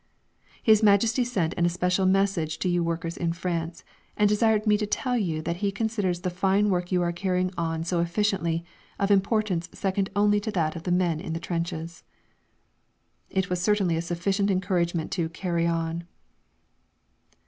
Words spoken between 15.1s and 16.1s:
to "carry on."